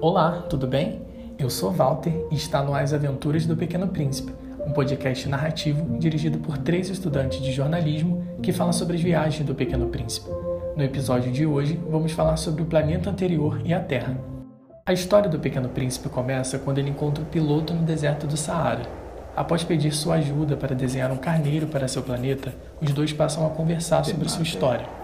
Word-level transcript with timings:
Olá, 0.00 0.44
tudo 0.48 0.66
bem? 0.68 1.02
Eu 1.36 1.50
sou 1.50 1.72
Walter 1.72 2.12
e 2.30 2.36
está 2.36 2.62
no 2.62 2.72
As 2.72 2.92
Aventuras 2.92 3.44
do 3.46 3.56
Pequeno 3.56 3.88
Príncipe, 3.88 4.32
um 4.64 4.70
podcast 4.70 5.28
narrativo 5.28 5.98
dirigido 5.98 6.38
por 6.38 6.56
três 6.56 6.88
estudantes 6.88 7.42
de 7.42 7.50
jornalismo 7.50 8.24
que 8.40 8.52
falam 8.52 8.72
sobre 8.72 8.96
as 8.96 9.02
viagens 9.02 9.44
do 9.44 9.56
Pequeno 9.56 9.88
Príncipe. 9.88 10.30
No 10.76 10.84
episódio 10.84 11.32
de 11.32 11.44
hoje, 11.44 11.80
vamos 11.90 12.12
falar 12.12 12.36
sobre 12.36 12.62
o 12.62 12.66
planeta 12.66 13.10
anterior 13.10 13.60
e 13.64 13.74
a 13.74 13.80
Terra. 13.80 14.16
A 14.86 14.92
história 14.92 15.28
do 15.28 15.40
Pequeno 15.40 15.68
Príncipe 15.68 16.08
começa 16.08 16.60
quando 16.60 16.78
ele 16.78 16.90
encontra 16.90 17.24
o 17.24 17.26
piloto 17.26 17.74
no 17.74 17.82
deserto 17.82 18.26
do 18.26 18.36
Saara. 18.36 18.82
Após 19.34 19.64
pedir 19.64 19.92
sua 19.92 20.14
ajuda 20.14 20.56
para 20.56 20.76
desenhar 20.76 21.10
um 21.10 21.16
carneiro 21.16 21.66
para 21.66 21.88
seu 21.88 22.02
planeta, 22.02 22.54
os 22.80 22.92
dois 22.92 23.12
passam 23.12 23.44
a 23.44 23.50
conversar 23.50 24.04
sobre 24.04 24.28
sua 24.28 24.42
história. 24.42 24.97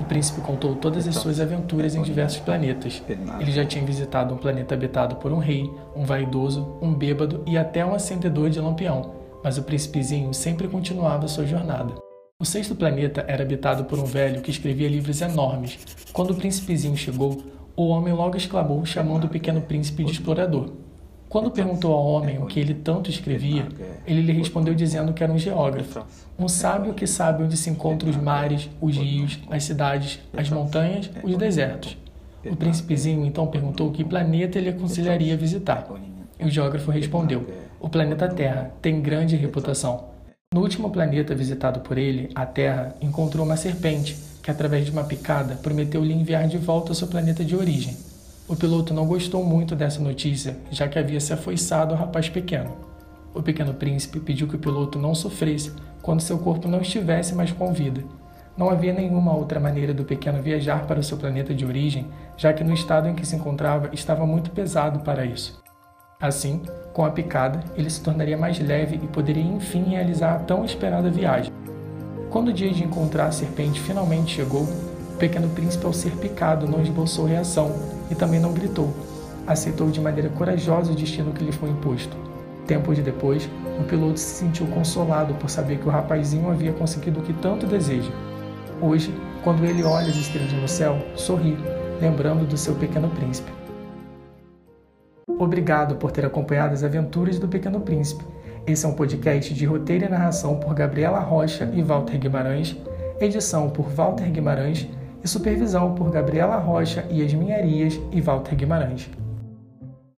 O 0.00 0.04
príncipe 0.04 0.40
contou 0.40 0.74
todas 0.74 1.06
as 1.06 1.16
suas 1.16 1.40
aventuras 1.40 1.94
em 1.94 2.02
diversos 2.02 2.40
planetas. 2.40 3.02
Ele 3.40 3.52
já 3.52 3.64
tinha 3.64 3.84
visitado 3.84 4.34
um 4.34 4.38
planeta 4.38 4.74
habitado 4.74 5.16
por 5.16 5.32
um 5.32 5.38
rei, 5.38 5.70
um 5.94 6.04
vaidoso, 6.04 6.76
um 6.82 6.92
bêbado 6.92 7.42
e 7.46 7.56
até 7.56 7.84
um 7.84 7.94
acendedor 7.94 8.50
de 8.50 8.60
lampião, 8.60 9.14
mas 9.42 9.56
o 9.58 9.62
príncipezinho 9.62 10.32
sempre 10.34 10.68
continuava 10.68 11.28
sua 11.28 11.46
jornada. 11.46 11.94
O 12.40 12.44
sexto 12.44 12.74
planeta 12.74 13.24
era 13.28 13.42
habitado 13.42 13.84
por 13.84 13.98
um 13.98 14.04
velho 14.04 14.42
que 14.42 14.50
escrevia 14.50 14.88
livros 14.88 15.20
enormes. 15.20 15.78
Quando 16.12 16.32
o 16.32 16.34
príncipezinho 16.34 16.96
chegou, 16.96 17.42
o 17.76 17.88
homem 17.88 18.12
logo 18.12 18.36
exclamou, 18.36 18.84
chamando 18.84 19.24
o 19.24 19.28
pequeno 19.28 19.62
príncipe 19.62 20.04
de 20.04 20.12
explorador. 20.12 20.70
Quando 21.34 21.50
perguntou 21.50 21.92
ao 21.92 22.06
homem 22.06 22.38
o 22.38 22.46
que 22.46 22.60
ele 22.60 22.74
tanto 22.74 23.10
escrevia, 23.10 23.66
ele 24.06 24.22
lhe 24.22 24.30
respondeu 24.30 24.72
dizendo 24.72 25.12
que 25.12 25.20
era 25.20 25.32
um 25.32 25.36
geógrafo, 25.36 26.06
um 26.38 26.46
sábio 26.46 26.94
que 26.94 27.08
sabe 27.08 27.42
onde 27.42 27.56
se 27.56 27.68
encontram 27.68 28.08
os 28.08 28.16
mares, 28.16 28.70
os 28.80 28.96
rios, 28.96 29.40
as 29.50 29.64
cidades, 29.64 30.20
as 30.32 30.48
montanhas, 30.48 31.10
os 31.24 31.36
desertos. 31.36 31.98
O 32.46 32.54
príncipezinho 32.54 33.26
então 33.26 33.48
perguntou 33.48 33.90
que 33.90 34.04
planeta 34.04 34.58
ele 34.58 34.68
aconselharia 34.68 35.36
visitar. 35.36 35.84
E 36.38 36.44
o 36.44 36.48
geógrafo 36.48 36.92
respondeu: 36.92 37.44
O 37.80 37.88
planeta 37.88 38.28
Terra 38.28 38.70
tem 38.80 39.02
grande 39.02 39.34
reputação. 39.34 40.10
No 40.54 40.60
último 40.60 40.88
planeta 40.88 41.34
visitado 41.34 41.80
por 41.80 41.98
ele, 41.98 42.30
a 42.32 42.46
Terra, 42.46 42.94
encontrou 43.02 43.44
uma 43.44 43.56
serpente 43.56 44.16
que, 44.40 44.52
através 44.52 44.84
de 44.84 44.92
uma 44.92 45.02
picada, 45.02 45.56
prometeu 45.56 46.04
lhe 46.04 46.14
enviar 46.14 46.46
de 46.46 46.58
volta 46.58 46.92
ao 46.92 46.94
seu 46.94 47.08
planeta 47.08 47.44
de 47.44 47.56
origem. 47.56 48.13
O 48.46 48.54
piloto 48.54 48.92
não 48.92 49.06
gostou 49.06 49.42
muito 49.42 49.74
dessa 49.74 50.02
notícia, 50.02 50.58
já 50.70 50.86
que 50.86 50.98
havia 50.98 51.18
se 51.18 51.32
afoiçado 51.32 51.94
ao 51.94 52.00
rapaz 52.00 52.28
pequeno. 52.28 52.76
O 53.32 53.42
pequeno 53.42 53.72
príncipe 53.72 54.20
pediu 54.20 54.46
que 54.46 54.56
o 54.56 54.58
piloto 54.58 54.98
não 54.98 55.14
sofresse 55.14 55.72
quando 56.02 56.20
seu 56.20 56.38
corpo 56.38 56.68
não 56.68 56.82
estivesse 56.82 57.34
mais 57.34 57.50
com 57.50 57.72
vida. 57.72 58.04
Não 58.54 58.68
havia 58.68 58.92
nenhuma 58.92 59.34
outra 59.34 59.58
maneira 59.58 59.94
do 59.94 60.04
pequeno 60.04 60.42
viajar 60.42 60.86
para 60.86 61.00
o 61.00 61.02
seu 61.02 61.16
planeta 61.16 61.54
de 61.54 61.64
origem, 61.64 62.06
já 62.36 62.52
que 62.52 62.62
no 62.62 62.74
estado 62.74 63.08
em 63.08 63.14
que 63.14 63.26
se 63.26 63.34
encontrava 63.34 63.88
estava 63.94 64.26
muito 64.26 64.50
pesado 64.50 65.00
para 65.00 65.24
isso. 65.24 65.62
Assim, 66.20 66.60
com 66.92 67.02
a 67.02 67.10
picada, 67.10 67.64
ele 67.74 67.88
se 67.88 68.02
tornaria 68.02 68.36
mais 68.36 68.58
leve 68.58 68.96
e 69.02 69.06
poderia 69.06 69.42
enfim 69.42 69.84
realizar 69.84 70.34
a 70.34 70.38
tão 70.40 70.66
esperada 70.66 71.10
viagem. 71.10 71.50
Quando 72.30 72.48
o 72.48 72.52
dia 72.52 72.70
de 72.70 72.84
encontrar 72.84 73.26
a 73.26 73.32
serpente 73.32 73.80
finalmente 73.80 74.34
chegou, 74.34 74.68
o 75.14 75.16
pequeno 75.16 75.48
príncipe, 75.48 75.86
ao 75.86 75.92
ser 75.92 76.10
picado, 76.16 76.66
não 76.66 76.82
esboçou 76.82 77.24
reação 77.24 77.72
e 78.10 78.16
também 78.16 78.40
não 78.40 78.52
gritou. 78.52 78.92
Aceitou 79.46 79.88
de 79.88 80.00
maneira 80.00 80.28
corajosa 80.28 80.90
o 80.90 80.94
destino 80.94 81.32
que 81.32 81.44
lhe 81.44 81.52
foi 81.52 81.70
imposto. 81.70 82.16
Tempos 82.66 82.98
depois, 82.98 83.48
o 83.78 83.84
piloto 83.84 84.18
se 84.18 84.38
sentiu 84.38 84.66
consolado 84.66 85.34
por 85.34 85.48
saber 85.48 85.78
que 85.78 85.86
o 85.86 85.90
rapazinho 85.90 86.50
havia 86.50 86.72
conseguido 86.72 87.20
o 87.20 87.22
que 87.22 87.32
tanto 87.34 87.66
deseja. 87.66 88.10
Hoje, 88.82 89.14
quando 89.44 89.64
ele 89.64 89.84
olha 89.84 90.08
as 90.08 90.16
estrelas 90.16 90.52
no 90.52 90.66
céu, 90.66 90.98
sorri, 91.14 91.56
lembrando 92.00 92.44
do 92.44 92.56
seu 92.56 92.74
pequeno 92.74 93.08
príncipe. 93.10 93.52
Obrigado 95.38 95.94
por 95.96 96.10
ter 96.10 96.26
acompanhado 96.26 96.74
as 96.74 96.82
aventuras 96.82 97.38
do 97.38 97.46
Pequeno 97.46 97.80
Príncipe. 97.80 98.24
Esse 98.66 98.86
é 98.86 98.88
um 98.88 98.94
podcast 98.94 99.52
de 99.52 99.66
roteiro 99.66 100.06
e 100.06 100.08
narração 100.08 100.56
por 100.56 100.74
Gabriela 100.74 101.20
Rocha 101.20 101.70
e 101.72 101.82
Walter 101.82 102.18
Guimarães, 102.18 102.76
edição 103.20 103.68
por 103.68 103.88
Walter 103.88 104.30
Guimarães 104.30 104.88
e 105.24 105.28
supervisão 105.28 105.94
por 105.94 106.10
Gabriela 106.10 106.58
Rocha, 106.58 107.06
Yasmin 107.10 107.52
Arias 107.52 107.98
e 108.12 108.20
Walter 108.20 108.54
Guimarães. 108.54 109.08